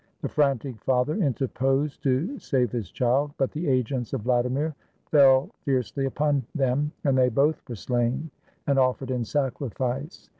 [0.23, 3.33] The frantic father interposed to save his child.
[3.37, 4.73] But the agents of Vladimir
[5.11, 8.31] fell fiercely upon them, and they both were slain
[8.65, 10.27] and offered in sacrifice.